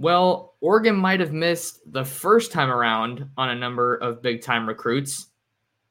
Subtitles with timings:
[0.00, 4.66] Well, Oregon might have missed the first time around on a number of big time
[4.66, 5.26] recruits,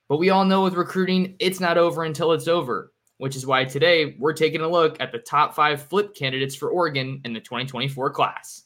[0.07, 3.65] but we all know with recruiting, it's not over until it's over, which is why
[3.65, 7.39] today we're taking a look at the top five flip candidates for Oregon in the
[7.39, 8.63] 2024 class.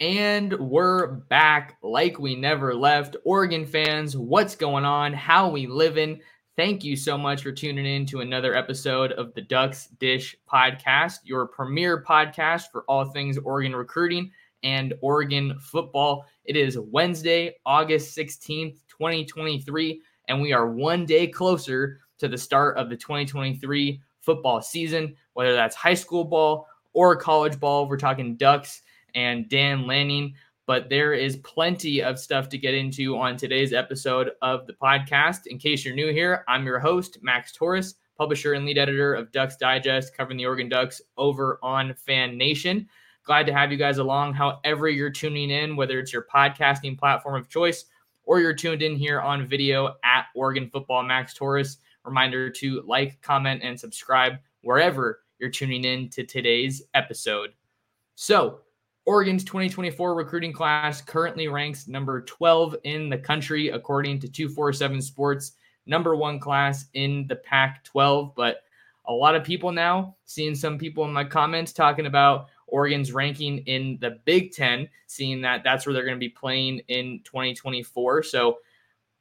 [0.00, 3.14] And we're back like we never left.
[3.24, 5.12] Oregon fans, what's going on?
[5.12, 6.20] How we living?
[6.56, 11.18] Thank you so much for tuning in to another episode of the Ducks Dish podcast,
[11.22, 14.30] your premier podcast for all things Oregon recruiting
[14.62, 16.24] and Oregon football.
[16.46, 22.78] It is Wednesday, August 16th, 2023, and we are one day closer to the start
[22.78, 27.86] of the 2023 football season, whether that's high school ball or college ball.
[27.86, 28.80] We're talking Ducks
[29.14, 30.32] and Dan Lanning
[30.66, 35.46] but there is plenty of stuff to get into on today's episode of the podcast.
[35.46, 39.30] In case you're new here, I'm your host, Max Torres, publisher and lead editor of
[39.30, 42.88] Ducks Digest, covering the Oregon Ducks over on Fan Nation.
[43.22, 47.40] Glad to have you guys along, however, you're tuning in, whether it's your podcasting platform
[47.40, 47.84] of choice
[48.24, 51.78] or you're tuned in here on video at Oregon Football Max Torres.
[52.04, 57.50] Reminder to like, comment, and subscribe wherever you're tuning in to today's episode.
[58.16, 58.60] So,
[59.06, 65.52] Oregon's 2024 recruiting class currently ranks number 12 in the country, according to 247 Sports,
[65.86, 68.34] number one class in the Pac 12.
[68.34, 68.64] But
[69.06, 73.58] a lot of people now, seeing some people in my comments talking about Oregon's ranking
[73.58, 78.24] in the Big Ten, seeing that that's where they're going to be playing in 2024.
[78.24, 78.58] So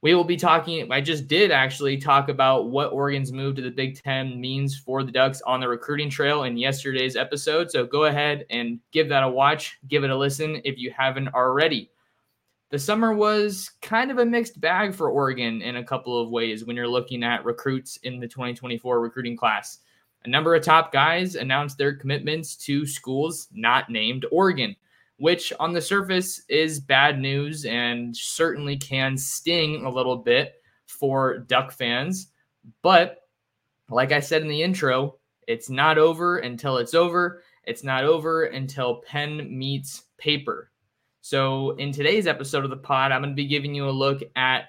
[0.06, 0.92] we will be talking.
[0.92, 5.02] I just did actually talk about what Oregon's move to the Big Ten means for
[5.02, 7.72] the Ducks on the recruiting trail in yesterday's episode.
[7.72, 11.30] So go ahead and give that a watch, give it a listen if you haven't
[11.30, 11.90] already.
[12.70, 16.66] The summer was kind of a mixed bag for Oregon in a couple of ways
[16.66, 19.80] when you're looking at recruits in the 2024 recruiting class.
[20.26, 24.76] A number of top guys announced their commitments to schools not named Oregon
[25.18, 30.56] which on the surface is bad news and certainly can sting a little bit
[30.88, 32.28] for Duck fans.
[32.82, 33.18] But
[33.90, 35.18] like I said in the intro,
[35.48, 37.42] it's not over until it's over.
[37.64, 40.72] It's not over until pen meets paper.
[41.22, 44.22] So, in today's episode of the pod, I'm going to be giving you a look
[44.36, 44.66] at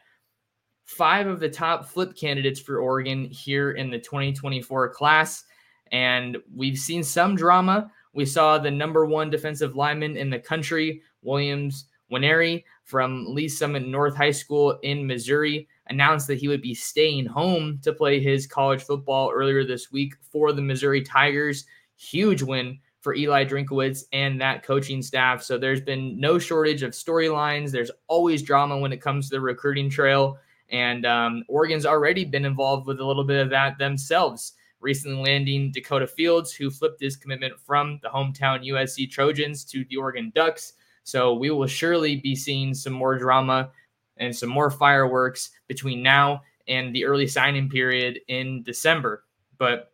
[0.87, 5.45] five of the top flip candidates for Oregon here in the 2024 class.
[5.93, 11.03] And we've seen some drama we saw the number one defensive lineman in the country,
[11.23, 16.75] Williams Nwaneri from Lee Summit North High School in Missouri, announced that he would be
[16.75, 21.67] staying home to play his college football earlier this week for the Missouri Tigers.
[21.97, 25.43] Huge win for Eli Drinkwitz and that coaching staff.
[25.43, 27.71] So there's been no shortage of storylines.
[27.71, 30.39] There's always drama when it comes to the recruiting trail.
[30.71, 35.73] And um, Oregon's already been involved with a little bit of that themselves recently landing
[35.73, 40.75] Dakota Fields, who flipped his commitment from the hometown USC Trojans to the Oregon Ducks.
[41.05, 43.71] So we will surely be seeing some more drama
[44.17, 49.25] and some more fireworks between now and the early signing period in December.
[49.59, 49.91] But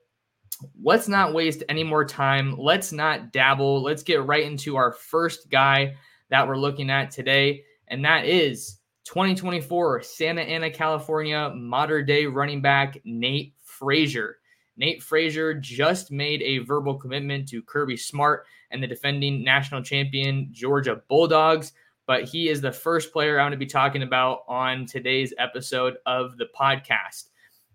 [0.83, 2.57] let's not waste any more time.
[2.59, 3.83] Let's not dabble.
[3.83, 5.95] Let's get right into our first guy
[6.31, 12.63] that we're looking at today, and that is 2024 Santa Ana, California, modern day running
[12.63, 14.39] back Nate Frazier.
[14.77, 20.49] Nate Frazier just made a verbal commitment to Kirby Smart and the defending national champion
[20.51, 21.73] Georgia Bulldogs.
[22.07, 25.97] But he is the first player I'm going to be talking about on today's episode
[26.07, 27.29] of the podcast.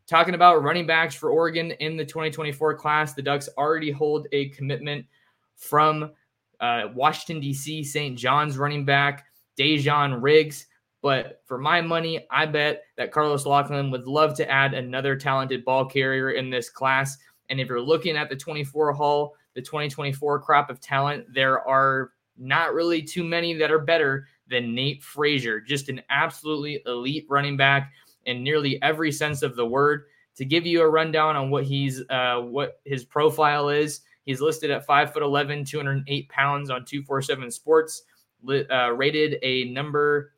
[0.07, 4.49] Talking about running backs for Oregon in the 2024 class, the Ducks already hold a
[4.49, 5.05] commitment
[5.55, 6.11] from
[6.59, 8.17] uh, Washington, D.C., St.
[8.17, 9.25] John's running back
[9.57, 10.67] Dejon Riggs.
[11.01, 15.63] But for my money, I bet that Carlos Locklyn would love to add another talented
[15.63, 17.17] ball carrier in this class.
[17.49, 22.11] And if you're looking at the 24 Hall, the 2024 crop of talent, there are
[22.37, 27.57] not really too many that are better than Nate Frazier, just an absolutely elite running
[27.57, 27.91] back
[28.25, 30.03] in nearly every sense of the word.
[30.35, 34.69] To give you a rundown on what he's uh, what his profile is, he's listed
[34.69, 38.03] at five foot 11, 208 pounds on 247 Sports,
[38.47, 40.33] uh, rated a number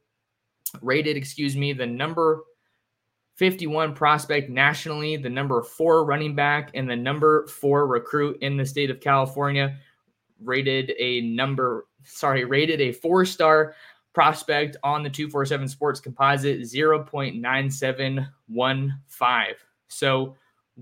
[0.82, 2.44] rated, excuse me, the number
[3.40, 8.66] 51 prospect nationally, the number four running back, and the number four recruit in the
[8.66, 9.78] state of California.
[10.44, 13.76] Rated a number, sorry, rated a four star
[14.14, 19.54] prospect on the 247 Sports Composite 0.9715.
[19.88, 20.36] So,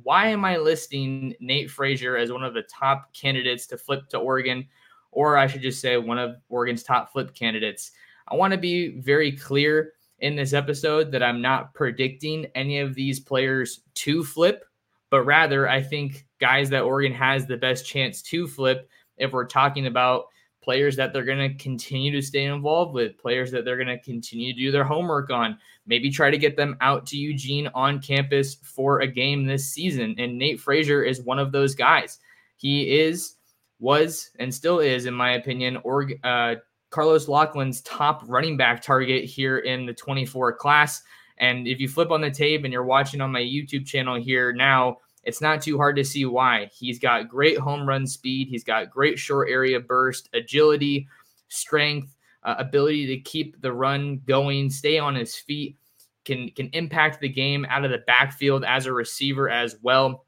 [0.03, 4.17] why am I listing Nate Frazier as one of the top candidates to flip to
[4.17, 4.67] Oregon?
[5.11, 7.91] Or I should just say, one of Oregon's top flip candidates.
[8.29, 12.95] I want to be very clear in this episode that I'm not predicting any of
[12.95, 14.65] these players to flip,
[15.09, 19.45] but rather I think guys that Oregon has the best chance to flip if we're
[19.45, 20.25] talking about
[20.61, 24.03] players that they're going to continue to stay involved with, players that they're going to
[24.03, 28.01] continue to do their homework on, maybe try to get them out to Eugene on
[28.01, 30.13] campus for a game this season.
[30.17, 32.19] And Nate Frazier is one of those guys.
[32.57, 33.35] He is,
[33.79, 36.55] was, and still is, in my opinion, or, uh,
[36.97, 41.03] Carlos Locklyn's top running back target here in the 24 class.
[41.37, 44.51] And if you flip on the tape and you're watching on my YouTube channel here
[44.51, 46.71] now, it's not too hard to see why.
[46.73, 51.07] He's got great home run speed, he's got great short area burst, agility,
[51.49, 55.77] strength, uh, ability to keep the run going, stay on his feet,
[56.25, 60.25] can can impact the game out of the backfield as a receiver as well.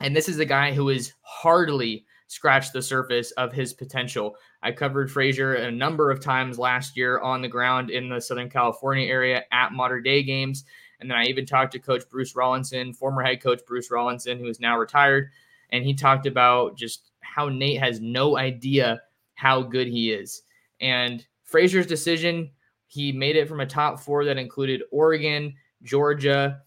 [0.00, 4.34] And this is a guy who is hardly scratched the surface of his potential.
[4.60, 8.50] I covered Frazier a number of times last year on the ground in the Southern
[8.50, 10.64] California area at Mater Dei games.
[10.98, 14.48] And then I even talked to Coach Bruce Rollinson, former head coach Bruce Rollinson, who
[14.48, 15.30] is now retired.
[15.70, 19.00] And he talked about just how Nate has no idea
[19.34, 20.42] how good he is.
[20.80, 22.50] And Frazier's decision,
[22.88, 25.54] he made it from a top four that included Oregon,
[25.84, 26.62] Georgia,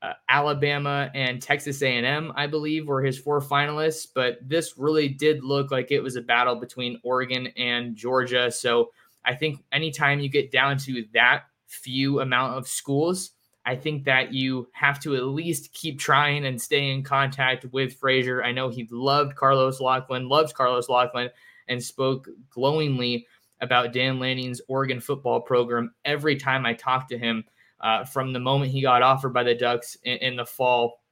[0.00, 4.06] uh, Alabama and Texas A&M, I believe, were his four finalists.
[4.12, 8.50] But this really did look like it was a battle between Oregon and Georgia.
[8.50, 8.90] So
[9.24, 13.32] I think anytime you get down to that few amount of schools,
[13.66, 17.98] I think that you have to at least keep trying and stay in contact with
[17.98, 18.42] Frazier.
[18.42, 21.28] I know he loved Carlos Locklyn, loves Carlos Locklyn,
[21.68, 23.26] and spoke glowingly
[23.60, 27.44] about Dan Lanning's Oregon football program every time I talked to him
[27.80, 31.02] uh, from the moment he got offered by the Ducks in, in the fall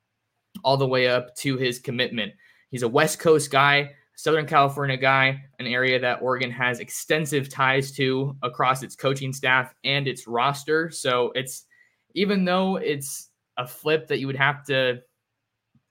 [0.64, 2.32] all the way up to his commitment.
[2.70, 7.92] He's a West Coast guy, Southern California guy, an area that Oregon has extensive ties
[7.92, 10.90] to across its coaching staff and its roster.
[10.90, 11.66] So it's
[12.14, 13.28] even though it's
[13.58, 15.00] a flip that you would have to,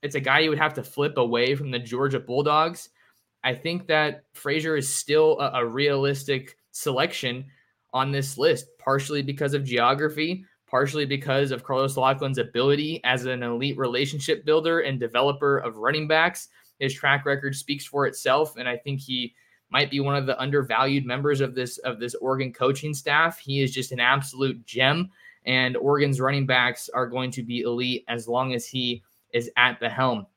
[0.02, 2.90] it's a guy you would have to flip away from the Georgia Bulldogs.
[3.44, 7.46] I think that Frazier is still a, a realistic selection
[7.94, 13.44] on this list, partially because of geography, partially because of Carlos Locklyn's ability as an
[13.44, 16.50] elite relationship builder and developer of running backs.
[16.80, 19.34] His track record speaks for itself, and I think he
[19.70, 23.40] might be one of the undervalued members of this of this Oregon coaching staff.
[23.40, 25.10] He is just an absolute gem,
[25.46, 29.04] and Oregon's running backs are going to be elite as long as he
[29.34, 30.28] is at the helm.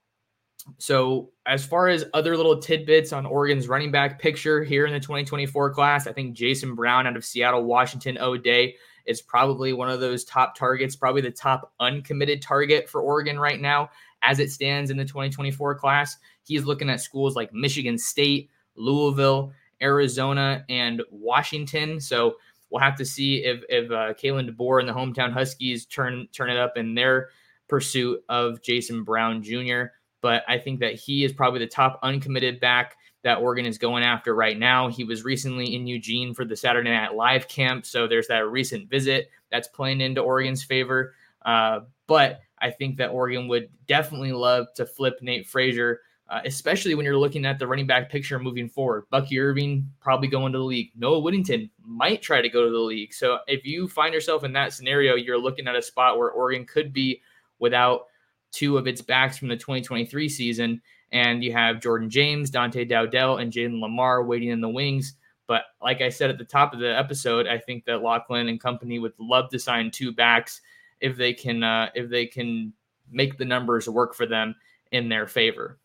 [0.76, 5.00] So, as far as other little tidbits on Oregon's running back picture here in the
[5.00, 8.74] 2024 class, I think Jason Brown out of Seattle, Washington, O'Dea
[9.08, 13.60] is probably one of those top targets, probably the top uncommitted target for Oregon right
[13.60, 13.90] now
[14.22, 16.16] as it stands in the 2024 class.
[16.44, 22.00] He's looking at schools like Michigan State, Louisville, Arizona, and Washington.
[22.00, 22.36] So
[22.70, 26.50] we'll have to see if if uh, Kalen DeBoer and the hometown Huskies turn turn
[26.50, 27.30] it up in their
[27.68, 29.84] pursuit of Jason Brown Jr.
[30.20, 34.02] But I think that he is probably the top uncommitted back that Oregon is going
[34.02, 34.88] after right now.
[34.88, 38.88] He was recently in Eugene for the Saturday Night Live camp, so there's that recent
[38.88, 41.14] visit that's playing into Oregon's favor.
[41.44, 46.94] Uh, but I think that Oregon would definitely love to flip Nate Frazier, uh, especially
[46.94, 49.04] when you're looking at the running back picture moving forward.
[49.10, 50.90] Bucky Irving probably going to the league.
[50.96, 53.14] Noah Whittington might try to go to the league.
[53.14, 56.66] So if you find yourself in that scenario, you're looking at a spot where Oregon
[56.66, 57.22] could be
[57.58, 58.06] without
[58.50, 60.80] two of its backs from the 2023 season
[61.12, 65.14] and you have Jordan James, Dante Dowdell, and Jaden Lamar waiting in the wings.
[65.46, 68.60] But like I said at the top of the episode, I think that Locklyn and
[68.60, 70.60] company would love to sign two backs
[71.00, 72.72] if they can uh, if they can
[73.10, 74.54] make the numbers work for them
[74.92, 75.78] in their favor.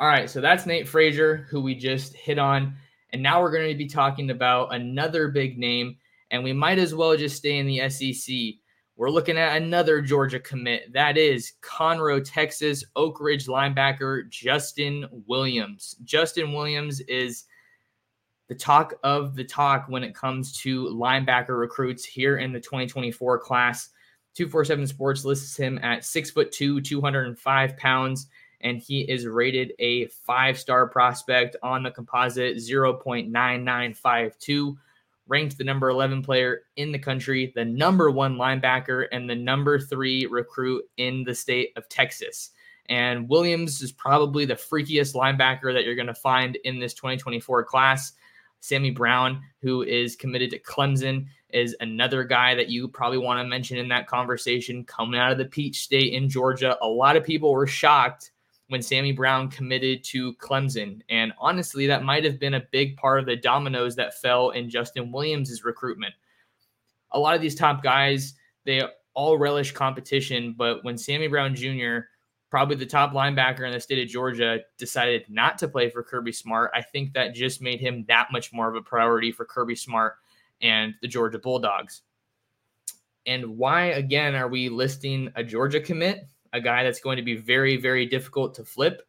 [0.00, 2.74] All right, so that's Nate Frazier, who we just hit on.
[3.12, 5.96] And now we're going to be talking about another big name,
[6.30, 8.34] and we might as well just stay in the SEC.
[8.96, 10.92] We're looking at another Georgia commit.
[10.92, 15.96] That is Conroe, Texas, Oak Ridge linebacker Justin Williams.
[16.04, 17.46] Justin Williams is
[18.48, 23.40] the talk of the talk when it comes to linebacker recruits here in the 2024
[23.40, 23.88] class.
[24.34, 28.28] 247 Sports lists him at six foot two, 205 pounds,
[28.60, 34.76] and he is rated a five star prospect on the composite 0.9952.
[35.26, 39.78] Ranked the number 11 player in the country, the number one linebacker, and the number
[39.78, 42.50] three recruit in the state of Texas.
[42.90, 47.64] And Williams is probably the freakiest linebacker that you're going to find in this 2024
[47.64, 48.12] class.
[48.60, 53.48] Sammy Brown, who is committed to Clemson, is another guy that you probably want to
[53.48, 56.76] mention in that conversation coming out of the Peach State in Georgia.
[56.82, 58.32] A lot of people were shocked
[58.68, 61.00] when Sammy Brown committed to Clemson.
[61.08, 64.70] And honestly, that might have been a big part of the dominoes that fell in
[64.70, 66.14] Justin Williams' recruitment.
[67.12, 72.06] A lot of these top guys, they all relish competition, but when Sammy Brown Jr
[72.54, 76.30] probably the top linebacker in the state of Georgia, decided not to play for Kirby
[76.30, 79.74] Smart, I think that just made him that much more of a priority for Kirby
[79.74, 80.14] Smart
[80.62, 82.02] and the Georgia Bulldogs.
[83.26, 87.36] And why, again, are we listing a Georgia commit, a guy that's going to be
[87.36, 89.02] very, very difficult to flip?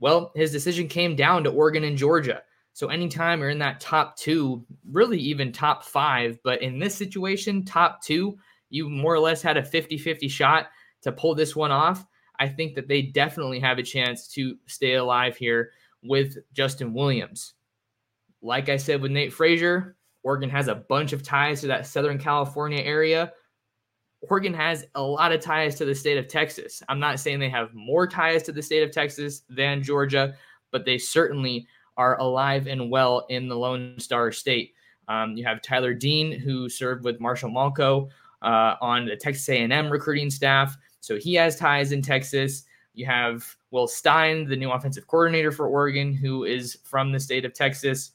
[0.00, 2.42] Well, his decision came down to Oregon and Georgia.
[2.72, 7.64] So anytime you're in that top two, really even top five, but in this situation,
[7.64, 8.38] top two,
[8.70, 10.66] you more or less had a 50 50 shot
[11.02, 12.06] to pull this one off.
[12.38, 15.72] I think that they definitely have a chance to stay alive here
[16.04, 17.54] with Justin Williams.
[18.42, 22.18] Like I said with Nate Frazier, Oregon has a bunch of ties to that Southern
[22.18, 23.32] California area.
[24.22, 26.82] Oregon has a lot of ties to the state of Texas.
[26.88, 30.34] I'm not saying they have more ties to the state of Texas than Georgia,
[30.72, 34.74] but they certainly are alive and well in the Lone Star State.
[35.08, 38.08] Um, you have Tyler Dean, who served with Marshall Malchow
[38.42, 40.76] uh, on the Texas A&M recruiting staff.
[41.00, 42.64] So he has ties in Texas.
[42.94, 47.44] You have Will Stein, the new offensive coordinator for Oregon, who is from the state
[47.44, 48.12] of Texas,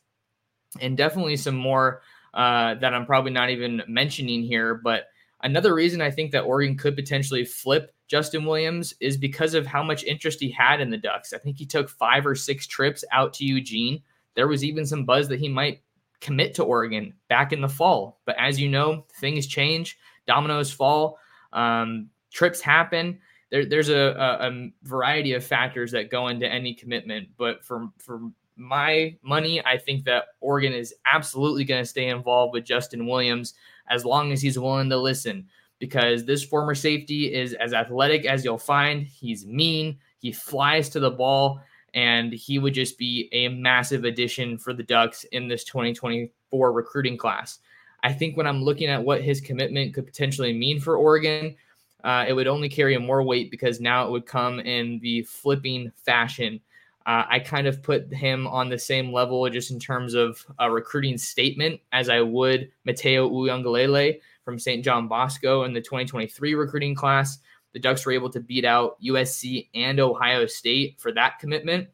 [0.82, 2.02] and definitely some more
[2.34, 4.76] uh, that I'm probably not even mentioning here.
[4.76, 5.08] But
[5.44, 9.84] another reason I think that Oregon could potentially flip Justin Williams is because of how
[9.84, 11.34] much interest he had in the Ducks.
[11.34, 14.02] I think he took five or six trips out to Eugene.
[14.36, 15.82] There was even some buzz that he might
[16.22, 18.20] commit to Oregon back in the fall.
[18.26, 21.20] But as you know, things change, dominoes fall.
[21.52, 23.20] Um, trips happen.
[23.52, 27.90] There, there's a, a, a, variety of factors that go into any commitment, but for
[28.00, 28.22] for
[28.56, 33.54] my money, I think that Oregon is absolutely going to stay involved with Justin Williams
[33.90, 35.48] as long as he's willing to listen.
[35.80, 39.04] Because this former safety is as athletic as you'll find.
[39.04, 39.98] He's mean.
[40.20, 41.60] He flies to the ball,
[41.94, 47.18] and he would just be a massive addition for the Ducks in this 2024 recruiting
[47.18, 47.60] class.
[48.04, 51.56] I think when I'm looking at what his commitment could potentially mean for Oregon,
[52.04, 55.92] uh, it would only carry more weight because now it would come in the flipping
[56.06, 56.60] fashion.
[57.06, 60.72] Uh, I kind of put him on the same level just in terms of a
[60.72, 64.84] recruiting statement as I would Mateo Uiagalelei from St.
[64.84, 67.40] John Bosco in the 2023 recruiting class.
[67.74, 71.88] The Ducks were able to beat out USC and Ohio State for that commitment.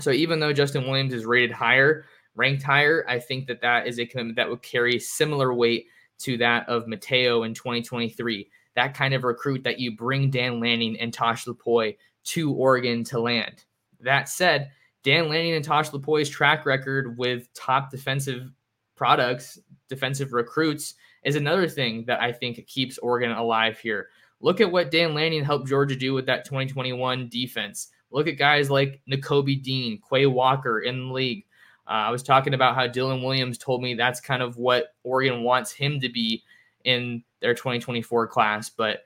[0.00, 3.98] So even though Justin Williams is rated higher, ranked higher, I think that that is
[3.98, 5.86] a commitment that would carry similar weight
[6.18, 11.00] to that of Mateo in 2023 that kind of recruit that you bring Dan Lanning
[11.00, 13.64] and Tosh Lupoi to Oregon to land.
[14.00, 14.70] That said,
[15.02, 18.50] Dan Lanning and Tosh Lupoi's track record with top defensive
[18.96, 24.08] products, defensive recruits, is another thing that I think keeps Oregon alive here.
[24.40, 27.88] Look at what Dan Lanning helped Georgia do with that 2021 defense.
[28.10, 31.44] Look at guys like Nakobe Dean, Quay Walker in the league.
[31.86, 35.42] Uh, I was talking about how Dylan Williams told me that's kind of what Oregon
[35.42, 36.42] wants him to be
[36.84, 38.70] in their 2024 class.
[38.70, 39.00] But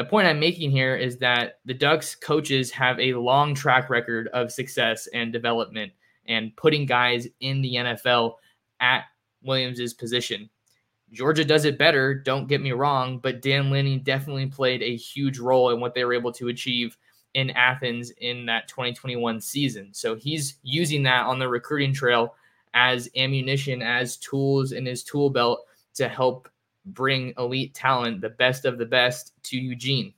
[0.00, 4.28] the point I'm making here is that the Ducks coaches have a long track record
[4.28, 5.92] of success and development
[6.26, 8.36] and putting guys in the NFL
[8.80, 9.04] at
[9.42, 10.48] Williams's position.
[11.12, 15.38] Georgia does it better, don't get me wrong, but Dan Lanning definitely played a huge
[15.38, 16.96] role in what they were able to achieve
[17.34, 19.90] in Athens in that 2021 season.
[19.92, 22.36] So he's using that on the recruiting trail
[22.72, 25.60] as ammunition, as tools in his tool belt
[25.96, 26.48] to help
[26.86, 30.14] bring elite talent, the best of the best, to Eugene.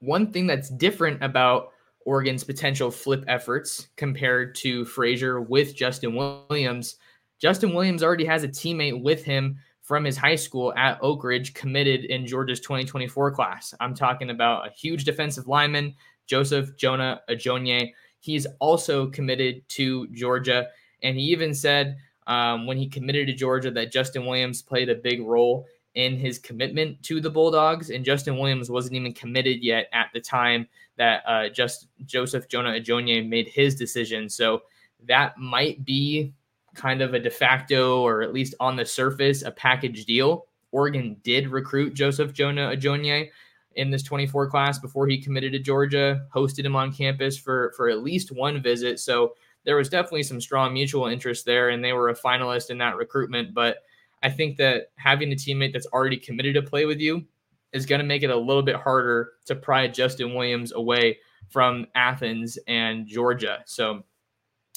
[0.00, 1.70] One thing that's different about
[2.04, 6.96] Oregon's potential flip efforts compared to Frazier with Justin Williams,
[7.38, 11.52] Justin Williams already has a teammate with him from his high school at Oak Ridge
[11.52, 13.74] committed in Georgia's 2024 class.
[13.80, 15.94] I'm talking about a huge defensive lineman,
[16.26, 17.92] Joseph Jonah Ajonye.
[18.20, 20.68] He's also committed to Georgia.
[21.02, 24.94] And he even said um, when he committed to Georgia that Justin Williams played a
[24.94, 27.90] big role in his commitment to the Bulldogs.
[27.90, 30.66] And Justin Williams wasn't even committed yet at the time
[30.96, 34.28] that uh, just Joseph Jonah Ajonye made his decision.
[34.28, 34.62] So
[35.06, 36.32] that might be
[36.74, 40.46] kind of a de facto or at least on the surface a package deal.
[40.72, 43.30] Oregon did recruit Joseph Jonah Ajonye
[43.76, 47.88] in this 24 class before he committed to Georgia, hosted him on campus for for
[47.88, 48.98] at least one visit.
[48.98, 52.78] So there was definitely some strong mutual interest there, and they were a finalist in
[52.78, 53.54] that recruitment.
[53.54, 53.78] But
[54.22, 57.24] I think that having a teammate that's already committed to play with you
[57.72, 61.18] is going to make it a little bit harder to pry Justin Williams away
[61.48, 63.62] from Athens and Georgia.
[63.66, 64.04] So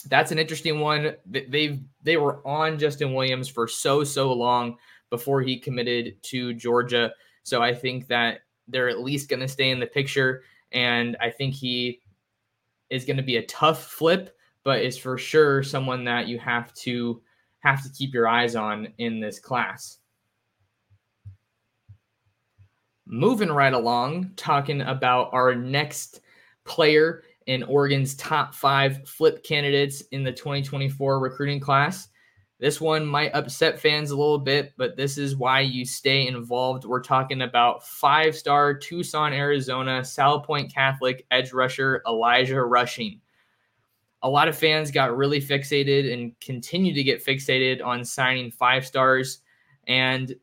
[0.05, 1.15] that's an interesting one.
[1.25, 4.77] They've they were on Justin Williams for so so long
[5.09, 7.13] before he committed to Georgia.
[7.43, 11.29] So I think that they're at least going to stay in the picture, and I
[11.29, 12.01] think he
[12.89, 14.35] is going to be a tough flip,
[14.67, 17.21] but is for sure someone that you have to
[17.59, 19.99] have to keep your eyes on in this class.
[23.05, 26.19] Moving right along, talking about our next
[26.65, 32.09] player in Oregon's top five flip candidates in the 2024 recruiting class.
[32.59, 36.83] This one might upset fans a little bit, but this is why you stay involved.
[36.83, 43.21] We're talking about five star Tucson, Arizona, Salpointe Catholic edge rusher Elijah Rushing.
[44.23, 48.85] A lot of fans got really fixated and continue to get fixated on signing five
[48.85, 49.41] stars.
[49.87, 50.35] And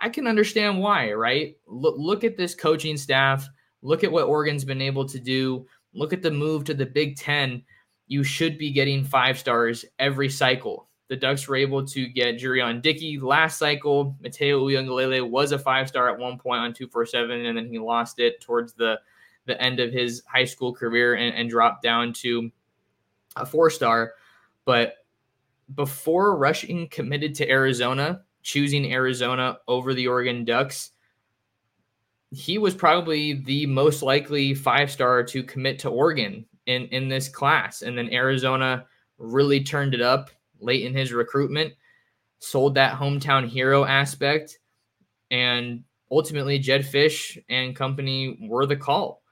[0.00, 1.56] I can understand why, right?
[1.66, 3.48] Look, look at this coaching staff.
[3.82, 5.66] Look at what Oregon's been able to do.
[5.94, 7.62] Look at the move to the Big Ten.
[8.06, 12.80] You should be getting five stars every cycle the Ducks were able to get Jurrion
[12.80, 14.16] Dickey last cycle.
[14.20, 18.18] Mateo Uiagalelei was a five star at one point on 247, and then he lost
[18.18, 18.98] it towards the,
[19.46, 22.50] the end of his high school career and, and dropped down to
[23.36, 24.14] a four star.
[24.64, 24.94] But
[25.74, 30.90] before Rushing committed to Arizona, choosing Arizona over the Oregon Ducks,
[32.30, 37.28] he was probably the most likely five star to commit to Oregon in, in this
[37.28, 37.82] class.
[37.82, 38.86] And then Arizona
[39.18, 41.74] really turned it up late in his recruitment,
[42.38, 44.58] sold that hometown hero aspect,
[45.30, 49.22] and ultimately Jedd Fisch and company were the call.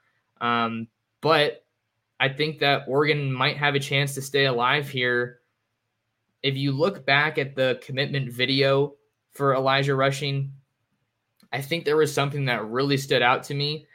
[0.41, 0.87] Um,
[1.21, 1.62] but
[2.19, 5.39] I think that Oregon might have a chance to stay alive here.
[6.41, 8.95] If you look back at the commitment video
[9.33, 10.51] for Elijah Rushing,
[11.51, 13.87] I think there was something that really stood out to me.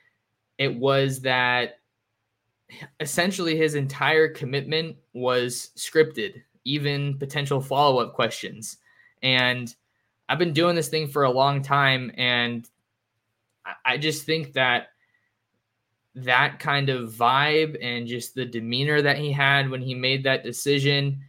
[0.58, 1.80] It was that
[3.00, 8.76] essentially his entire commitment was scripted even potential follow up questions.
[9.22, 9.74] And
[10.28, 12.68] I've been doing this thing for a long time, and
[13.84, 14.88] I just think that
[16.14, 20.42] that kind of vibe and just the demeanor that he had when he made that
[20.42, 21.20] decision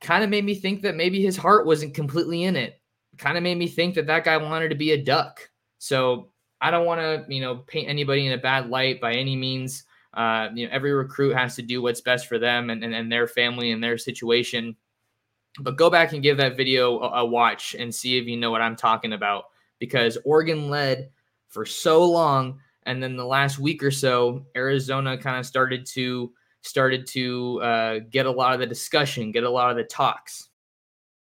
[0.00, 2.80] kind of made me think that maybe his heart wasn't completely in it.
[3.16, 5.50] Kind of made me think that that guy wanted to be a duck.
[5.78, 9.36] So I don't want to, you know, paint anybody in a bad light by any
[9.36, 9.84] means.
[10.14, 13.10] Uh, you know, every recruit has to do what's best for them and, and, and
[13.10, 14.76] their family and their situation.
[15.60, 18.50] But go back and give that video a, a watch and see if you know
[18.50, 19.44] what I'm talking about.
[19.78, 21.10] Because Oregon led
[21.48, 26.32] for so long, and then the last week or so, Arizona kind of started to
[26.62, 30.48] started to uh, get a lot of the discussion, get a lot of the talks.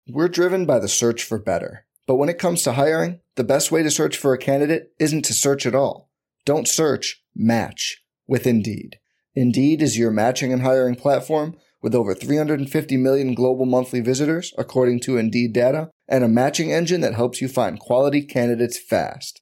[0.07, 1.85] We're driven by the search for better.
[2.07, 5.25] But when it comes to hiring, the best way to search for a candidate isn't
[5.25, 6.09] to search at all.
[6.45, 8.97] Don't search, match with Indeed.
[9.35, 15.01] Indeed is your matching and hiring platform with over 350 million global monthly visitors, according
[15.01, 19.41] to Indeed data, and a matching engine that helps you find quality candidates fast.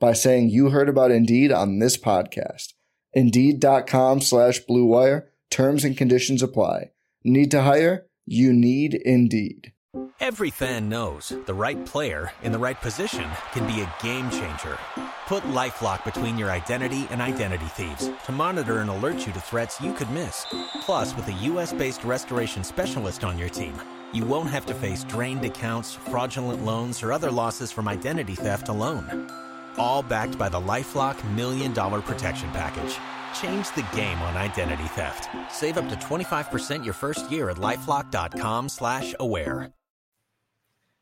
[0.00, 2.74] by saying you heard about Indeed on this podcast.
[3.12, 5.28] Indeed.com slash BlueWire.
[5.50, 6.90] Terms and conditions apply.
[7.24, 8.06] Need to hire?
[8.26, 9.72] You need Indeed.
[10.20, 14.78] Every fan knows the right player in the right position can be a game changer.
[15.26, 19.80] Put LifeLock between your identity and identity thieves to monitor and alert you to threats
[19.80, 20.46] you could miss.
[20.82, 23.74] Plus, with a U.S.-based restoration specialist on your team,
[24.12, 28.68] you won't have to face drained accounts, fraudulent loans, or other losses from identity theft
[28.68, 29.30] alone.
[29.78, 32.98] All backed by the LifeLock Million Dollar Protection Package.
[33.40, 35.28] Change the game on identity theft.
[35.50, 39.72] Save up to 25% your first year at LifeLock.com slash aware.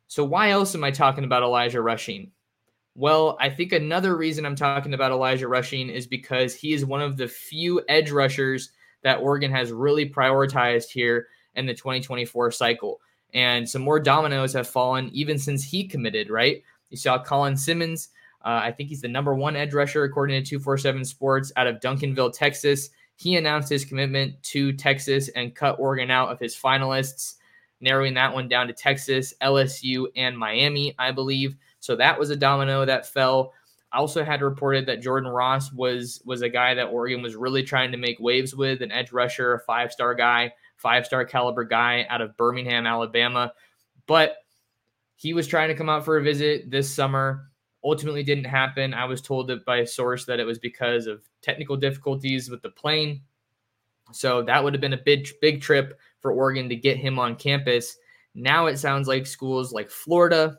[0.08, 2.30] So why else am I talking about Elijah Rushing?
[2.96, 7.02] Well, I think another reason I'm talking about Elijah Rushing is because he is one
[7.02, 8.70] of the few edge rushers
[9.02, 13.00] that Oregon has really prioritized here in the 2024 cycle.
[13.32, 16.62] And some more dominoes have fallen even since he committed, right?
[16.90, 18.10] You saw Colin Simmons.
[18.44, 21.80] Uh, I think he's the number one edge rusher according to 247 Sports out of
[21.80, 22.90] Duncanville, Texas.
[23.16, 27.36] He announced his commitment to Texas and cut Oregon out of his finalists,
[27.80, 31.56] narrowing that one down to Texas, LSU, and Miami, I believe.
[31.80, 33.52] So that was a domino that fell.
[33.92, 37.62] I also had reported that Jordan Ross was was a guy that Oregon was really
[37.62, 41.64] trying to make waves with, an edge rusher, a five star guy, five star caliber
[41.64, 43.52] guy out of Birmingham, Alabama.
[44.06, 44.36] But
[45.14, 47.50] he was trying to come out for a visit this summer.
[47.84, 48.94] Ultimately, didn't happen.
[48.94, 52.62] I was told that by a source that it was because of technical difficulties with
[52.62, 53.20] the plane.
[54.12, 57.36] So that would have been a big, big trip for Oregon to get him on
[57.36, 57.96] campus.
[58.34, 60.58] Now it sounds like schools like Florida,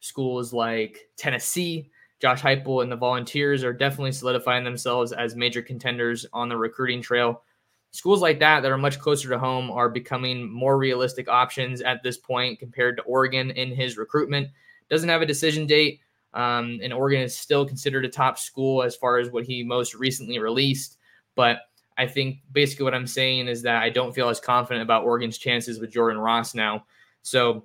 [0.00, 6.24] schools like Tennessee, Josh Heupel and the Volunteers are definitely solidifying themselves as major contenders
[6.32, 7.42] on the recruiting trail.
[7.90, 12.02] Schools like that that are much closer to home are becoming more realistic options at
[12.02, 14.48] this point compared to Oregon in his recruitment.
[14.88, 16.00] Doesn't have a decision date.
[16.36, 19.94] Um, and Oregon is still considered a top school as far as what he most
[19.94, 20.98] recently released.
[21.34, 21.60] But
[21.96, 25.38] I think basically what I'm saying is that I don't feel as confident about Oregon's
[25.38, 26.84] chances with Jordan Ross now.
[27.22, 27.64] So,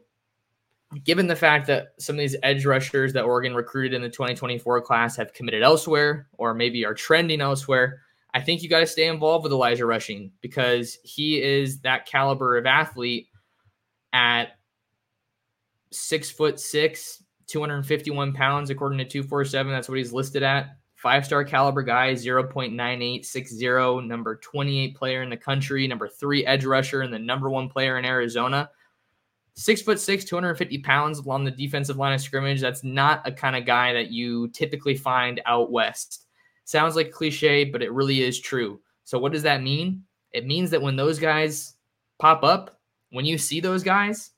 [1.03, 4.81] given the fact that some of these edge rushers that Oregon recruited in the 2024
[4.81, 8.01] class have committed elsewhere or maybe are trending elsewhere,
[8.33, 12.57] I think you got to stay involved with Elijah Rushing because he is that caliber
[12.57, 13.27] of athlete
[14.13, 14.57] at
[15.91, 19.71] six foot six, 251 pounds, according to 247.
[19.71, 20.77] That's what he's listed at.
[20.95, 27.01] Five star caliber guy, 0.9860, number 28 player in the country, number three edge rusher,
[27.01, 28.69] and the number one player in Arizona.
[29.55, 32.61] Six foot six, 250 pounds along the defensive line of scrimmage.
[32.61, 36.27] That's not a kind of guy that you typically find out west.
[36.65, 38.79] Sounds like cliche, but it really is true.
[39.03, 40.03] So, what does that mean?
[40.31, 41.75] It means that when those guys
[42.19, 44.31] pop up, when you see those guys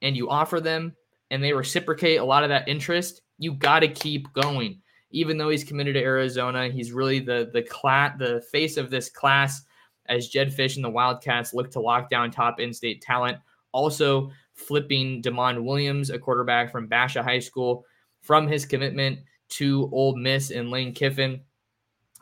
[0.00, 0.94] and you offer them
[1.30, 4.80] and they reciprocate a lot of that interest, you got to keep going.
[5.10, 9.08] Even though he's committed to Arizona, he's really the the class, the face of this
[9.08, 9.62] class
[10.06, 13.38] as Jedd Fisch and the Wildcats look to lock down top in-state talent.
[13.72, 17.84] Also flipping Demond Williams, a quarterback from Basha High School,
[18.22, 21.40] from his commitment to Ole Miss and Lane Kiffin.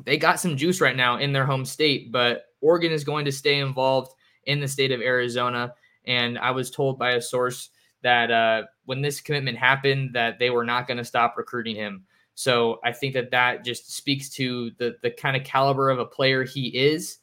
[0.05, 3.33] They got some juice right now in their home state, but Oregon is going to
[3.33, 4.13] stay involved
[4.45, 5.75] in the state of Arizona.
[6.05, 7.71] And I was told by a source
[8.03, 12.05] that uh, when this commitment happened, that they were not going to stop recruiting him.
[12.35, 16.05] So I think that that just speaks to the the kind of caliber of a
[16.05, 17.19] player he is,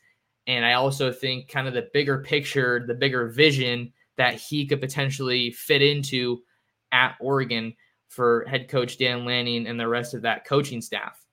[0.48, 4.82] and I also think kind of the bigger picture, the bigger vision that he could
[4.82, 6.42] potentially fit into
[6.92, 7.76] at Oregon
[8.10, 11.24] for head coach Dan Lanning and the rest of that coaching staff.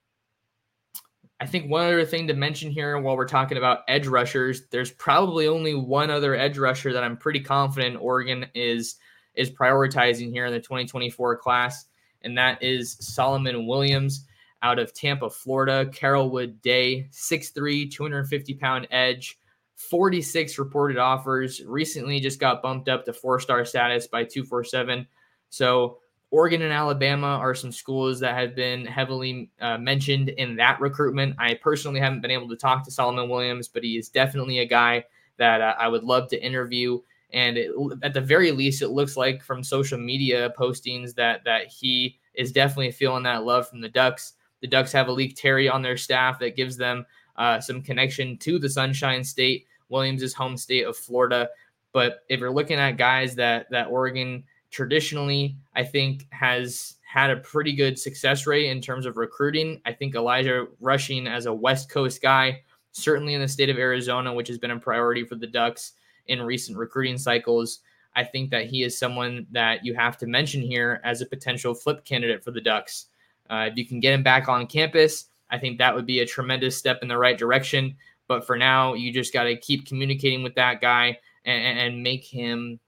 [1.41, 4.91] I think one other thing to mention here while we're talking about edge rushers, there's
[4.91, 8.97] probably only one other edge rusher that I'm pretty confident Oregon is
[9.35, 11.87] is prioritizing here in the 2024 class,
[12.23, 14.27] and that is Solomon Williams
[14.63, 15.87] out of Tampa, Florida.
[15.87, 19.39] Carrollwood Day, 6'3, 250 pound edge,
[19.77, 21.63] 46 reported offers.
[21.65, 25.07] Recently just got bumped up to four star status by 247.
[25.49, 25.99] So
[26.31, 31.35] Oregon and Alabama are some schools that have been heavily uh, mentioned in that recruitment.
[31.39, 34.67] I personally haven't been able to talk to Solomon Williams, but he is definitely a
[34.67, 35.05] guy
[35.39, 37.01] that uh, I would love to interview.
[37.33, 37.71] And it,
[38.03, 42.53] at the very least, it looks like from social media postings that that he is
[42.53, 44.35] definitely feeling that love from the Ducks.
[44.61, 48.59] The Ducks have A'lique Terry on their staff that gives them uh, some connection to
[48.59, 51.49] the Sunshine State, Williams' home state of Florida.
[51.93, 57.39] But if you're looking at guys that that Oregon traditionally, I think, has had a
[57.39, 59.81] pretty good success rate in terms of recruiting.
[59.85, 62.63] I think Elijah Rushing as a West Coast guy,
[62.93, 65.95] certainly in the state of Arizona, which has been a priority for the Ducks
[66.31, 67.81] in recent recruiting cycles.
[68.17, 71.75] I think that he is someone that you have to mention here as a potential
[71.75, 73.07] flip candidate for the Ducks.
[73.49, 76.27] Uh, if you can get him back on campus, I think that would be a
[76.27, 77.97] tremendous step in the right direction.
[78.27, 82.25] But for now, you just got to keep communicating with that guy and, and make
[82.25, 82.79] him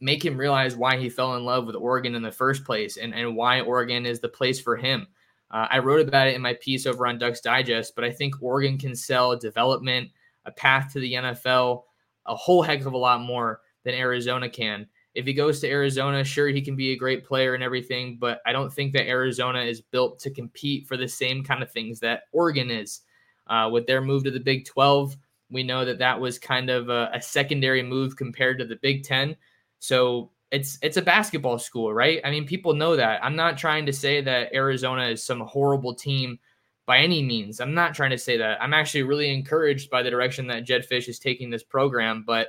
[0.00, 3.14] make him realize why he fell in love with Oregon in the first place and,
[3.14, 5.06] and why Oregon is the place for him.
[5.50, 8.34] Uh, I wrote about it in my piece over on Ducks Digest, but I think
[8.42, 10.10] Oregon can sell development,
[10.46, 11.84] a path to the NFL,
[12.26, 14.86] a whole heck of a lot more than Arizona can.
[15.14, 18.40] If he goes to Arizona, sure, he can be a great player and everything, but
[18.46, 22.00] I don't think that Arizona is built to compete for the same kind of things
[22.00, 23.02] that Oregon is.
[23.46, 25.16] Uh, with their move to the Big 12,
[25.50, 29.04] we know that that was kind of a, a secondary move compared to the Big
[29.04, 29.36] 10.
[29.78, 32.20] So it's it's a basketball school, right?
[32.24, 33.22] I mean, people know that.
[33.24, 36.38] I'm not trying to say that Arizona is some horrible team
[36.86, 37.60] by any means.
[37.60, 38.62] I'm not trying to say that.
[38.62, 42.48] I'm actually really encouraged by the direction that Jedd Fisch is taking this program, but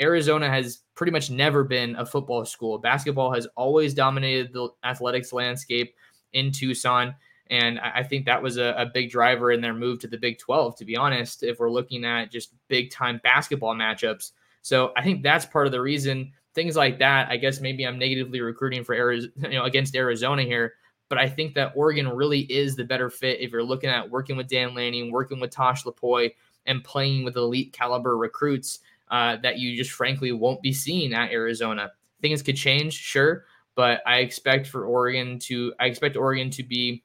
[0.00, 2.78] Arizona has pretty much never been a football school.
[2.78, 5.94] Basketball has always dominated the athletics landscape
[6.32, 7.14] in Tucson.
[7.50, 10.38] And I think that was a, a, big driver in their move to the Big
[10.38, 14.30] 12, to be honest, if we're looking at just big time basketball matchups.
[14.62, 17.28] So I think that's part of the reason things like that.
[17.28, 20.74] I guess maybe I'm negatively recruiting for Arizona, you know, against Arizona here,
[21.10, 24.36] but I think that Oregon really is the better fit if you're looking at working
[24.36, 26.32] with Dan Lanning, working with Tosh Lupoi,
[26.66, 28.78] and playing with elite caliber recruits
[29.10, 31.90] uh, that you just frankly won't be seeing at Arizona.
[32.22, 33.44] Things could change, sure,
[33.74, 37.02] but I expect for Oregon to I expect Oregon to be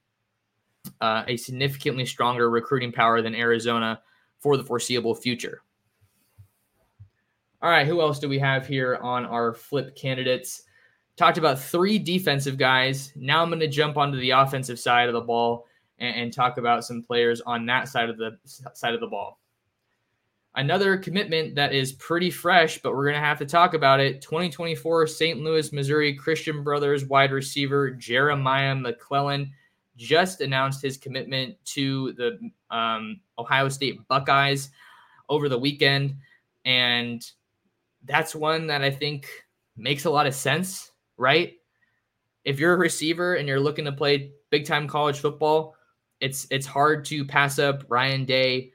[1.01, 4.01] uh, a significantly stronger recruiting power than Arizona
[4.37, 5.63] for the foreseeable future.
[7.63, 10.64] All right, who else do we have here on our flip candidates?
[11.17, 13.11] Talked about three defensive guys.
[13.15, 15.65] Now I'm going to jump onto the offensive side of the ball
[15.99, 19.39] and, and talk about some players on that side of the side of the ball.
[20.57, 24.21] Another commitment that is pretty fresh, but we're going to have to talk about it.
[24.21, 25.39] 2024 St.
[25.41, 29.51] Louis, Missouri Christian Brothers wide receiver Jeremiah McClellan
[29.97, 32.39] just announced his commitment to the
[32.75, 34.69] um, Ohio State Buckeyes
[35.27, 36.15] over the weekend.
[36.63, 37.29] And
[38.05, 39.27] that's one that I think
[39.75, 41.53] makes a lot of sense, right?
[42.43, 45.75] If you're a receiver and you're looking to play big time college football,
[46.19, 48.71] it's it's hard to pass up Ryan Day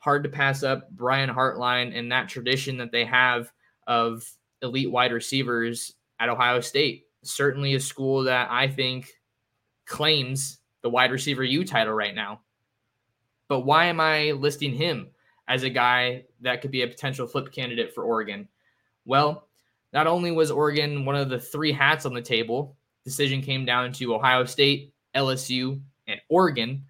[0.00, 3.52] hard to pass up Brian Hartline and that tradition that they have
[3.86, 4.24] of
[4.62, 7.04] elite wide receivers at Ohio State.
[7.22, 9.12] Certainly a school that I think
[9.86, 12.40] claims the wide receiver U title right now.
[13.46, 15.10] But why am I listing him
[15.48, 18.48] as a guy that could be a potential flip candidate for Oregon?
[19.04, 19.48] Well,
[19.92, 23.92] not only was Oregon one of the three hats on the table, decision came down
[23.92, 26.84] to Ohio State, LSU, and Oregon.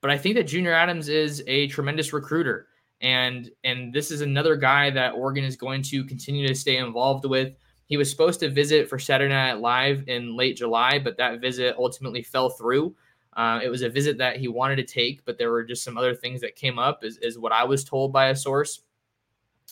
[0.00, 2.68] But I think that Junior Adams is a tremendous recruiter.
[3.00, 7.24] And and this is another guy that Oregon is going to continue to stay involved
[7.24, 7.56] with.
[7.86, 11.74] He was supposed to visit for Saturday Night Live in late July, but that visit
[11.76, 12.94] ultimately fell through.
[13.34, 15.98] Uh, it was a visit that he wanted to take, but there were just some
[15.98, 18.82] other things that came up, is, is what I was told by a source.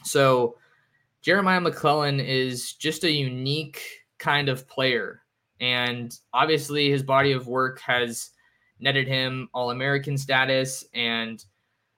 [0.03, 0.57] So
[1.23, 3.83] Jeremiah McClellan is just a unique
[4.19, 5.23] kind of player.
[5.61, 8.31] And obviously, his body of work has
[8.79, 11.45] netted him All American status and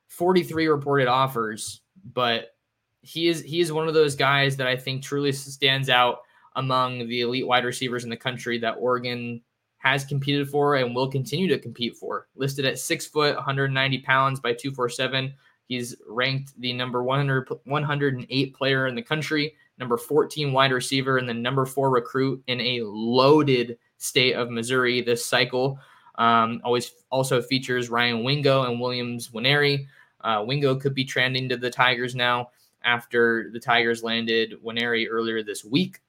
[0.09, 1.81] 43 reported offers.
[2.13, 2.57] But
[3.03, 6.19] he is he is one of those guys that I think truly stands out
[6.57, 9.41] among the elite wide receivers in the country that Oregon
[9.79, 12.29] has competed for and will continue to compete for.
[12.37, 15.33] Listed at six foot, 190 pounds by 247.
[15.69, 21.29] He's ranked the number 100, 108 player in the country, number 14 wide receiver, and
[21.29, 25.79] the number four recruit in a loaded state of Missouri this cycle.
[26.17, 29.87] Um, always also features Ryan Wingo and Williams Nwaneri.
[30.21, 32.51] Uh, Wingo could be trending to the Tigers now
[32.85, 36.01] after the Tigers landed Nwaneri earlier this week.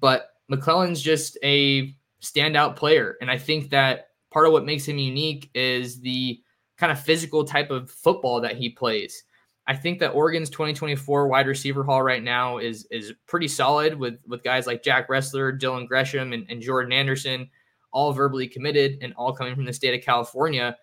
[0.00, 3.16] But McClellan's just a standout player.
[3.20, 6.40] And I think that part of what makes him unique is the
[6.78, 9.24] kind of physical type of football that he plays.
[9.66, 14.18] I think that Oregon's 2024 wide receiver haul right now is is pretty solid with
[14.26, 17.50] with guys like Jack Ressler, Dylan Gresham, and, and Jordan Anderson
[17.92, 20.76] all verbally committed and all coming from the state of California.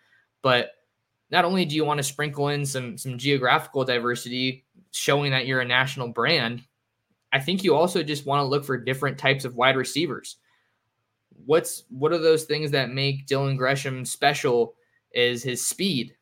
[0.43, 0.71] But
[1.31, 5.61] not only do you want to sprinkle in some some geographical diversity, showing that you're
[5.61, 6.63] a national brand,
[7.33, 10.37] I think you also just want to look for different types of wide receivers.
[11.45, 14.75] What's what are those things that make Dylan Gresham special
[15.15, 16.15] is his speed.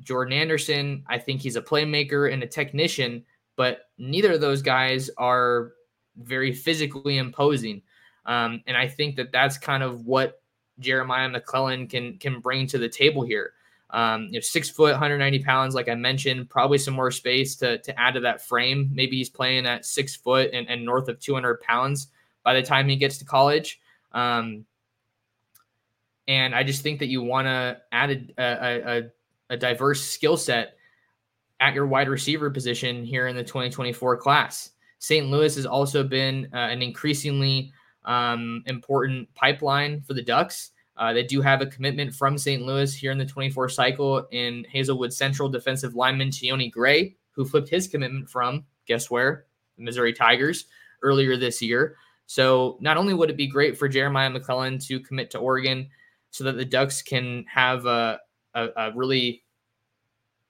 [0.00, 3.24] Jordan Anderson, I think he's a playmaker and a technician,
[3.56, 5.72] but neither of those guys are
[6.16, 7.82] very physically imposing.
[8.26, 10.42] Um, and I think that that's kind of what
[10.78, 13.52] Jeremiah McClellan can can bring to the table here.
[13.90, 17.78] Um, you know, six foot, 190 pounds, like I mentioned, probably some more space to,
[17.78, 18.88] to add to that frame.
[18.92, 22.08] Maybe he's playing at six foot and, and north of 200 pounds
[22.44, 23.80] by the time he gets to college.
[24.12, 24.64] Um,
[26.30, 29.02] and I just think that you want to add a, a, a,
[29.50, 30.76] a diverse skill set
[31.58, 34.70] at your wide receiver position here in the 2024 class.
[35.00, 35.26] St.
[35.26, 37.72] Louis has also been uh, an increasingly
[38.04, 40.70] um, important pipeline for the Ducks.
[40.96, 42.62] Uh, they do have a commitment from St.
[42.62, 47.68] Louis here in the 24 cycle in Hazelwood Central defensive lineman Tionne Gray, who flipped
[47.68, 49.46] his commitment from, guess where?
[49.78, 50.66] The Missouri Tigers
[51.02, 51.96] earlier this year.
[52.26, 55.88] So not only would it be great for Jeremiah McClellan to commit to Oregon
[56.30, 58.20] so that the Ducks can have a,
[58.54, 59.42] a, a really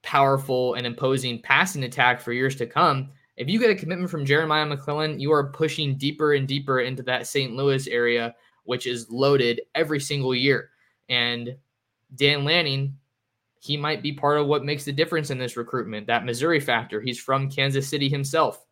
[0.03, 4.27] powerful and imposing passing attack for years to come, if you get a commitment from
[4.27, 7.55] Jeremiah McClellan, you are pushing deeper and deeper into that St.
[7.55, 10.71] Louis area, which is loaded every single year.
[11.09, 11.57] And
[12.17, 12.97] Dan Lanning,
[13.59, 17.01] he might be part of what makes the difference in this recruitment, that Missouri factor.
[17.01, 18.65] He's from Kansas City himself.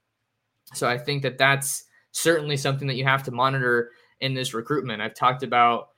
[0.74, 5.00] So I think that that's certainly something that you have to monitor in this recruitment.
[5.00, 5.88] I've talked about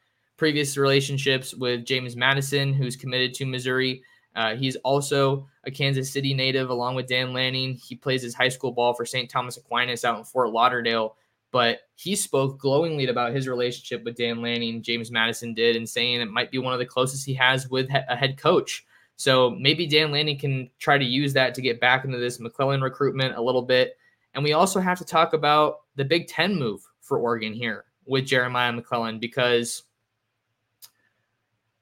[0.40, 4.02] previous relationships with James Madison, who's committed to Missouri.
[4.34, 7.74] Uh, he's also a Kansas City native, along with Dan Lanning.
[7.74, 9.28] He plays his high school ball for St.
[9.28, 11.16] Thomas Aquinas out in Fort Lauderdale.
[11.52, 16.22] But he spoke glowingly about his relationship with Dan Lanning, James Madison did, and saying
[16.22, 18.86] it might be one of the closest he has with a head coach.
[19.16, 22.80] So maybe Dan Lanning can try to use that to get back into this McClellan
[22.80, 23.98] recruitment a little bit.
[24.32, 28.24] And we also have to talk about the Big Ten move for Oregon here with
[28.24, 29.82] Jeremiah McClellan because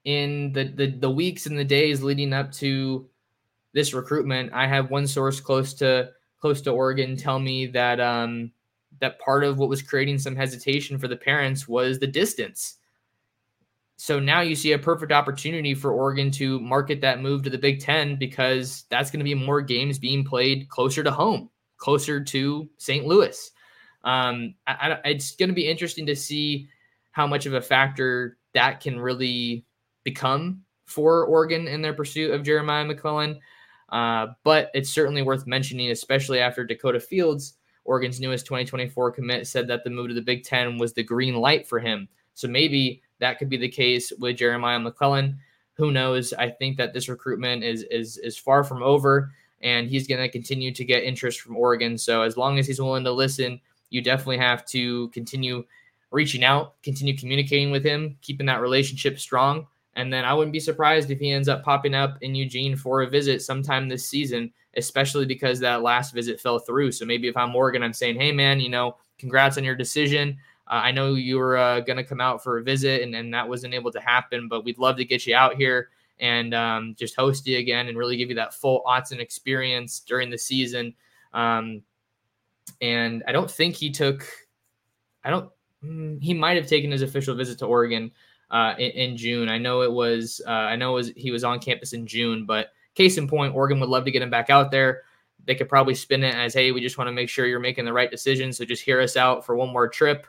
[0.05, 3.09] in the, the, the weeks and the days leading up to
[3.73, 8.53] this recruitment, I have one source close to close to Oregon tell me that um,
[9.01, 12.77] that part of what was creating some hesitation for the parents was the distance.
[13.97, 17.59] So now you see a perfect opportunity for Oregon to market that move to the
[17.59, 22.23] Big Ten because that's going to be more games being played closer to home, closer
[22.23, 23.05] to St.
[23.07, 23.51] Louis.
[24.05, 26.69] Um, I, I, it's going to be interesting to see
[27.11, 29.65] how much of a factor that can really
[30.11, 33.39] become for Oregon in their pursuit of Jeremiah McClellan.
[33.91, 37.55] Uh, but it's certainly worth mentioning, especially after Dakoda Fields
[37.89, 41.37] Oregon's newest 2024 commit said that the move to the Big Ten was the green
[41.37, 42.07] light for him.
[42.35, 45.39] So maybe that could be the case with Jeremiah McClellan.
[45.75, 46.35] Who knows?
[46.35, 50.29] I think that this recruitment is is is far from over, and he's going to
[50.29, 51.97] continue to get interest from Oregon.
[51.97, 55.65] So as long as he's willing to listen, you definitely have to continue
[56.11, 59.67] reaching out, continue communicating with him, keeping that relationship strong.
[59.99, 63.03] And then I wouldn't be surprised if he ends up popping up in Eugene for
[63.03, 66.93] a visit sometime this season especially because that last visit fell through.
[66.93, 70.39] So maybe if I'm Oregon, I'm saying, hey, man, you know, congrats on your decision.
[70.69, 73.35] Uh, I know you were uh, going to come out for a visit and, and
[73.35, 75.89] that wasn't able to happen, but we'd love to get you out here
[76.21, 80.31] and um, just host you again and really give you that full Autzen experience during
[80.31, 80.95] the season.
[81.33, 81.83] Um,
[82.81, 84.27] and I don't think he took,
[85.25, 85.51] I don't,
[85.83, 88.11] mm, he might have taken his official visit to Oregon
[88.51, 89.49] uh, in, in, June.
[89.49, 92.71] I know it was, uh, I know was, he was on campus in June, but
[92.99, 95.03] Case in point, Oregon would love to get him back out there.
[95.45, 97.85] They could probably spin it as, hey, we just want to make sure you're making
[97.85, 98.53] the right decision.
[98.53, 100.27] So just hear us out for one more trip.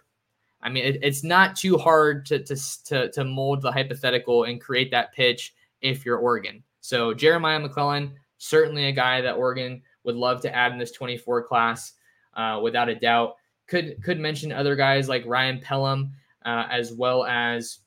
[0.62, 4.62] I mean, it, it's not too hard to, to, to, to mold the hypothetical and
[4.62, 6.64] create that pitch if you're Oregon.
[6.80, 11.48] So Jeremiah McClellan, certainly a guy that Oregon would love to add in this 24
[11.48, 11.94] class,
[12.36, 13.36] uh, without a doubt.
[13.66, 16.12] Could could mention other guys like Ryan Pellum,
[16.46, 17.80] uh, as well as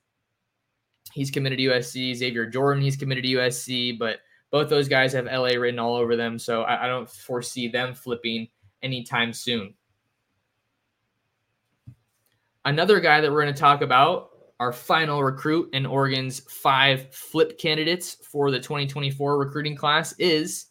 [1.13, 2.15] he's committed to USC.
[2.15, 4.21] Xavier Jordan, he's committed to USC, but
[4.51, 7.95] both those guys have LA written all over them, so I, I don't foresee them
[7.95, 8.49] flipping
[8.83, 9.75] anytime soon.
[12.65, 17.59] Another guy that we're going to talk about, our final recruit in Oregon's five flip
[17.59, 20.67] candidates for the 2024 recruiting class, is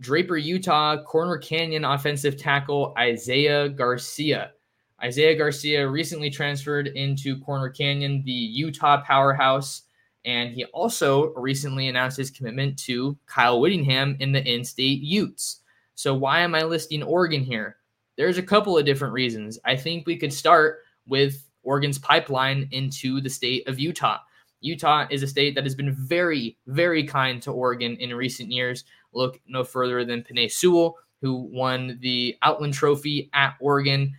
[0.00, 4.52] Draper, Utah, Corner Canyon offensive tackle Isaiah Garcia.
[5.02, 9.82] Isaiah Garcia recently transferred into Corner Canyon, the Utah powerhouse.
[10.24, 15.60] And he also recently announced his commitment to Kyle Whittingham in the in state Utes.
[15.94, 17.76] So, why am I listing Oregon here?
[18.16, 19.58] There's a couple of different reasons.
[19.64, 24.18] I think we could start with Oregon's pipeline into the state of Utah.
[24.60, 28.84] Utah is a state that has been very, very kind to Oregon in recent years.
[29.12, 34.14] Look no further than Penei Sewell, who won the Outland Trophy at Oregon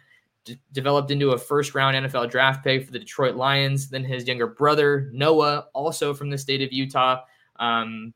[0.48, 3.90] d- developed into a first round NFL draft pick for the Detroit Lions.
[3.90, 7.22] Then his younger brother, Noah, also from the state of Utah.
[7.58, 8.14] Um,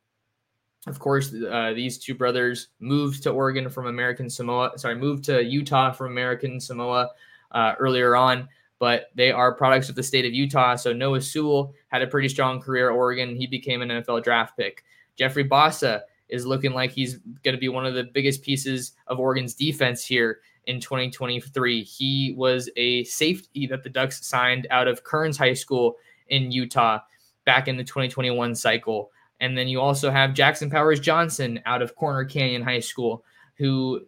[0.88, 4.72] of course, uh, these two brothers moved to Oregon from American Samoa.
[4.78, 7.10] Sorry, moved to Utah from American Samoa
[7.52, 10.76] uh, earlier on, but they are products of the state of Utah.
[10.76, 13.36] So Noah Sewell had a pretty strong career at Oregon.
[13.36, 14.84] He became an NFL draft pick.
[15.18, 19.20] Jeffrey Bassa is looking like he's going to be one of the biggest pieces of
[19.20, 21.84] Oregon's defense here in 2023.
[21.84, 25.96] He was a safety that the Ducks signed out of Kearns High School
[26.30, 27.00] in Utah
[27.46, 29.12] back in the 2021 cycle.
[29.40, 33.24] And then you also have Jackson Powers Johnson out of Corner Canyon High School,
[33.58, 34.02] who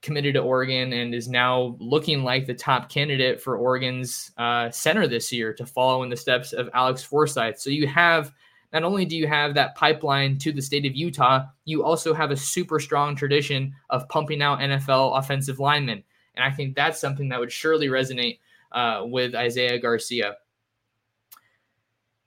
[0.00, 5.06] committed to Oregon and is now looking like the top candidate for Oregon's uh, center
[5.06, 7.58] this year to follow in the steps of Alex Forsyth.
[7.58, 8.32] So you have
[8.72, 12.30] not only do you have that pipeline to the state of Utah, you also have
[12.30, 16.02] a super strong tradition of pumping out NFL offensive linemen.
[16.34, 18.38] And I think that's something that would surely resonate
[18.72, 20.36] uh, with Isaiah Garcia.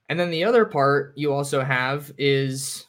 [0.08, 2.86] And then the other part you also have is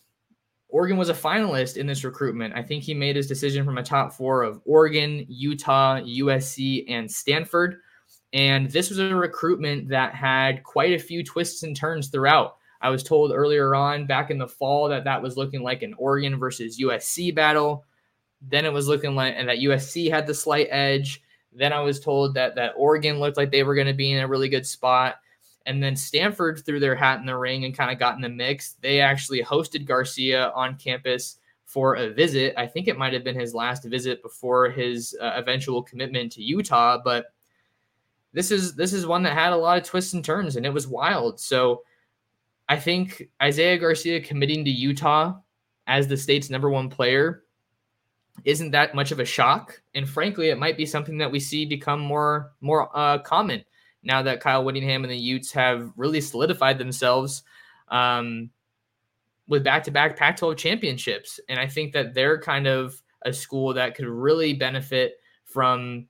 [0.73, 2.55] Oregon was a finalist in this recruitment.
[2.55, 7.09] I think he made his decision from a top four of Oregon, Utah, USC, and
[7.09, 7.77] Stanford.
[8.33, 12.57] And this was a recruitment that had quite a few twists and turns throughout.
[12.83, 15.95] I was told earlier on back in the fall that that was looking like an
[15.97, 17.85] Oregon versus USC battle.
[18.41, 21.23] Then it was looking like and that USC had the slight edge.
[21.53, 24.19] Then I was told that that Oregon looked like they were going to be in
[24.19, 25.15] a really good spot.
[25.65, 28.27] And then Stanford threw their hat in the ring and kind of got in the
[28.27, 28.73] mix.
[28.81, 32.53] They actually hosted Garcia on campus for a visit.
[32.57, 36.43] I think it might have been his last visit before his uh, eventual commitment to
[36.43, 37.27] Utah, but
[38.33, 40.73] this is this is one that had a lot of twists and turns and it
[40.73, 41.39] was wild.
[41.39, 41.83] So
[42.69, 45.35] I think Isaiah Garcia committing to Utah
[45.87, 47.43] as the state's number one player
[48.45, 49.81] isn't that much of a shock.
[49.93, 53.63] And frankly, it might be something that we see become more more uh, common
[54.03, 57.43] now that Kyle Whittingham and the Utes have really solidified themselves
[57.89, 58.49] um,
[59.47, 61.39] with back-to-back Pac-12 championships.
[61.47, 65.13] And I think that they're kind of a school that could really benefit
[65.45, 66.07] from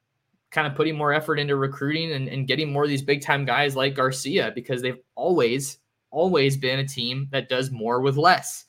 [0.49, 3.75] kind of putting more effort into recruiting and, and getting more of these big-time guys
[3.75, 5.77] like Garcia because they've always,
[6.13, 8.65] always been a team that does more with less.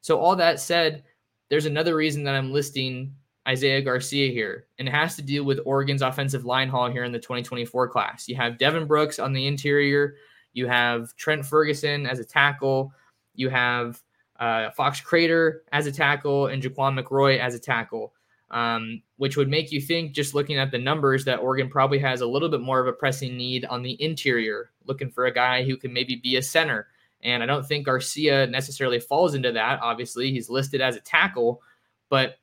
[0.00, 1.04] So all that said,
[1.48, 3.14] there's another reason that I'm listing
[3.46, 7.12] Isaiah Garcia here, and it has to do with Oregon's offensive line haul here in
[7.12, 8.28] the 2024 class.
[8.28, 10.16] You have Devin Brooks on the interior,
[10.52, 12.92] you have Trent Ferguson as a tackle,
[13.34, 14.00] you have
[14.38, 18.12] uh, Fox Crader as a tackle, and Jaquan McRoy as a tackle.
[18.52, 22.20] Um, which would make you think, just looking at the numbers, that Oregon probably has
[22.20, 25.64] a little bit more of a pressing need on the interior, looking for a guy
[25.64, 26.88] who can maybe be a center.
[27.22, 29.80] And I don't think Garcia necessarily falls into that.
[29.80, 31.62] Obviously, he's listed as a tackle,
[32.10, 32.36] but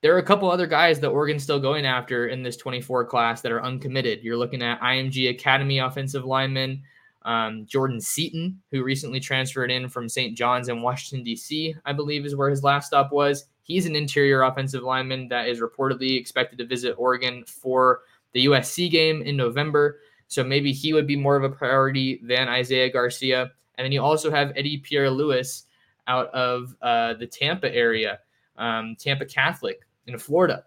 [0.00, 3.42] there are a couple other guys that Oregon's still going after in this 24 class
[3.42, 4.22] that are uncommitted.
[4.22, 6.82] You're looking at IMG Academy offensive lineman
[7.22, 10.36] um, Jordan Seaton, who recently transferred in from St.
[10.36, 13.46] John's in Washington, D.C., I believe is where his last stop was.
[13.70, 18.00] He's an interior offensive lineman that is reportedly expected to visit Oregon for
[18.32, 20.00] the USC game in November.
[20.26, 23.52] So maybe he would be more of a priority than Isaiah Garcia.
[23.76, 25.66] And then you also have Eddie Pierre-Louis
[26.08, 28.18] out of uh, the Tampa area,
[28.58, 30.64] um, Tampa Catholic, in Florida.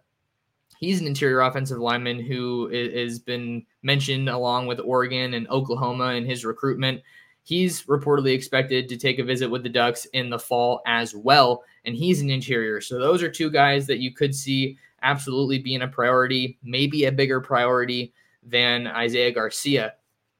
[0.80, 6.26] He's an interior offensive lineman who has been mentioned along with Oregon and Oklahoma in
[6.26, 7.02] his recruitment.
[7.44, 11.64] He's reportedly expected to take a visit with the Ducks in the fall as well,
[11.84, 12.80] and he's an interior.
[12.80, 17.12] So those are two guys that you could see absolutely being a priority, maybe a
[17.12, 19.94] bigger priority than Isaiah Garcia.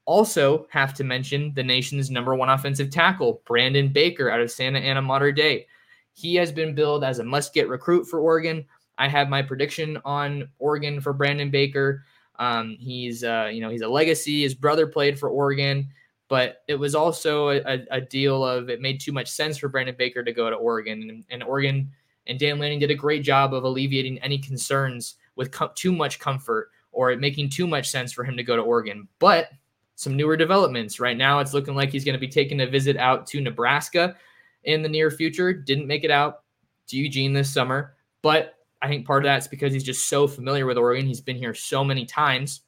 [0.06, 4.78] Also, have to mention the nation's number one offensive tackle, Brandon Baker, out of Santa
[4.78, 5.66] Ana Mater Dei.
[6.12, 8.64] He has been billed as a must get recruit for Oregon.
[8.98, 12.04] I have my prediction on Oregon for Brandon Baker.
[12.38, 14.42] Um, he's uh, you know he's a legacy.
[14.42, 15.88] His brother played for Oregon,
[16.34, 19.94] but it was also a, a, deal of it made too much sense for Brandon
[19.96, 21.92] Baker to go to Oregon, and, and Oregon
[22.26, 26.18] and Dan Lanning did a great job of alleviating any concerns with com- too much
[26.18, 29.06] comfort or it making too much sense for him to go to Oregon.
[29.20, 29.50] But
[29.94, 32.96] some newer developments right now, it's looking like he's going to be taking a visit
[32.96, 34.16] out to Nebraska
[34.64, 35.52] in the near future.
[35.52, 36.42] Didn't make it out
[36.88, 40.66] to Eugene this summer, but I think part of that's because he's just so familiar
[40.66, 41.06] with Oregon.
[41.06, 42.62] He's been here so many times.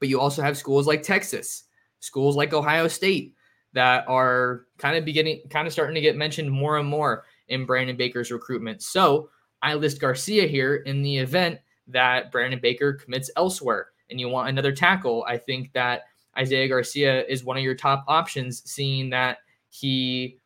[0.00, 1.65] But you also have schools like Texas,
[2.00, 3.34] schools like Ohio State
[3.72, 7.66] that are kind of beginning, kind of starting to get mentioned more and more in
[7.66, 8.82] Brandon Baker's recruitment.
[8.82, 9.30] So
[9.62, 14.48] I list Garcia here in the event that Brandon Baker commits elsewhere and you want
[14.48, 15.24] another tackle.
[15.28, 16.02] I think that
[16.38, 19.38] Isaiah Garcia is one of your top options, seeing that
[19.70, 20.38] he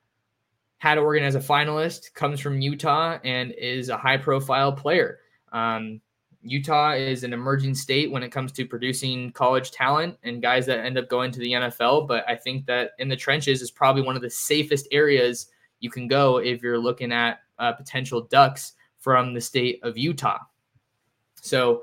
[0.79, 5.19] had Oregon as a finalist, comes from Utah, and is a high profile player.
[5.53, 6.01] Um,
[6.43, 10.81] Utah is an emerging state when it comes to producing college talent and guys that
[10.81, 12.09] end up going to the NFL.
[12.09, 15.49] But I think that in the trenches is probably one of the safest areas
[15.81, 20.39] you can go if you're looking at uh, potential ducks from the state of Utah.
[21.41, 21.83] So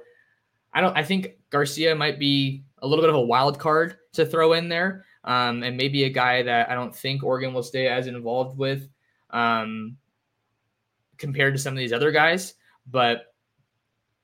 [0.74, 0.96] I don't.
[0.96, 4.70] I think Garcia might be a little bit of a wild card to throw in
[4.70, 8.58] there um, and maybe a guy that I don't think Oregon will stay as involved
[8.58, 8.88] with
[9.32, 9.98] um,
[11.18, 12.54] compared to some of these other guys.
[12.90, 13.34] But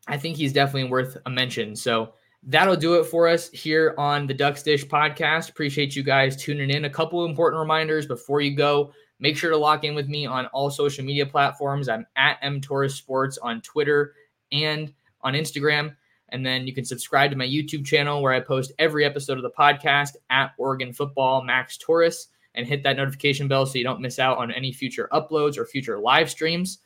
[0.08, 1.76] I think he's definitely worth a mention.
[1.76, 5.50] So that'll do it for us here on the Ducks Dish podcast.
[5.50, 6.86] Appreciate you guys tuning in.
[6.86, 8.92] A couple of important reminders before you go.
[9.20, 11.88] Make sure to lock in with me on all social media platforms.
[11.88, 14.14] I'm at M Sports on Twitter
[14.52, 15.96] and on Instagram.
[16.30, 19.44] And then you can subscribe to my YouTube channel where I post every episode of
[19.44, 24.02] the podcast at Oregon Football Max Torres and hit that notification bell so you don't
[24.02, 26.80] miss out on any future uploads or future live streams.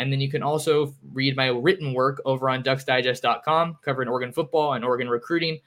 [0.00, 4.72] And then you can also read my written work over on ducksdigest.com covering Oregon football
[4.72, 5.58] and Oregon recruiting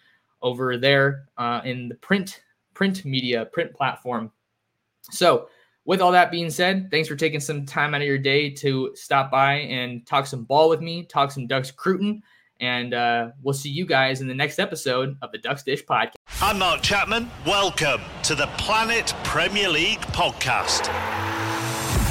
[0.42, 2.42] over there uh, in the print
[2.74, 4.32] print media print platform.
[5.12, 5.50] So,
[5.86, 8.92] with all that being said, thanks for taking some time out of your day to
[8.96, 12.24] stop by and talk some ball with me, talk some Ducks recruiting.
[12.60, 16.14] And uh, we'll see you guys in the next episode of the Ducks Dish Podcast.
[16.42, 17.30] I'm Mark Chapman.
[17.46, 20.90] Welcome to the Planet Premier League podcast.